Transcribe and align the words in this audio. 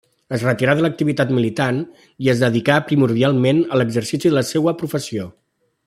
Es 0.35 0.43
retirà 0.45 0.73
de 0.77 0.85
l'activitat 0.85 1.33
militant 1.39 1.81
i 2.27 2.31
es 2.33 2.41
dedicà 2.45 2.79
primordialment 2.89 3.61
a 3.69 3.79
l'exercici 3.81 4.33
de 4.33 4.39
la 4.41 4.45
seua 4.55 4.75
professió. 4.83 5.31